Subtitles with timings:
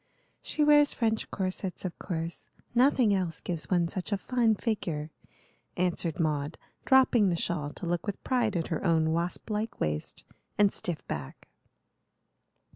[0.41, 2.49] "She wears French corsets, of course.
[2.73, 5.11] Nothing else gives one such a fine figure,"
[5.77, 10.23] answered Maud, dropping the shawl to look with pride at her own wasp like waist
[10.57, 11.49] and stiff back.